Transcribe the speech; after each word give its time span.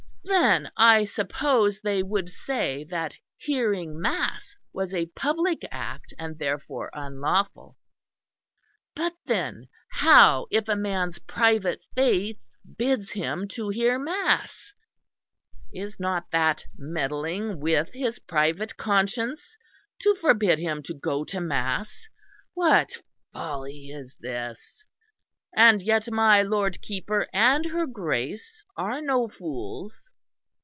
Then 0.23 0.71
I 0.77 1.05
suppose 1.05 1.81
they 1.81 2.01
would 2.03 2.29
say 2.29 2.85
that 2.85 3.17
hearing 3.37 3.99
mass 3.99 4.55
was 4.71 4.93
a 4.93 5.07
public 5.07 5.59
act 5.71 6.13
and 6.17 6.37
therefore 6.37 6.89
unlawful; 6.93 7.75
but 8.95 9.13
then 9.25 9.67
how 9.91 10.45
if 10.51 10.67
a 10.69 10.75
man's 10.75 11.17
private 11.19 11.81
faith 11.95 12.39
bids 12.77 13.11
him 13.11 13.47
to 13.49 13.69
hear 13.69 13.97
mass? 13.99 14.71
Is 15.73 15.99
not 15.99 16.29
that 16.31 16.65
meddling 16.77 17.59
with 17.59 17.89
his 17.91 18.19
private 18.19 18.77
conscience 18.77 19.57
to 19.99 20.13
forbid 20.15 20.59
him 20.59 20.81
to 20.83 20.93
go 20.93 21.25
to 21.25 21.41
mass? 21.41 22.07
What 22.53 23.01
folly 23.33 23.89
is 23.89 24.15
this? 24.19 24.85
And 25.53 25.81
yet 25.81 26.09
my 26.09 26.41
Lord 26.41 26.81
Keeper 26.81 27.27
and 27.33 27.65
her 27.65 27.85
Grace 27.85 28.63
are 28.77 29.01
no 29.01 29.27
fools! 29.27 30.13